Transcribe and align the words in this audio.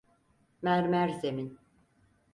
Mermer 0.61 1.09
zemin. 1.09 1.57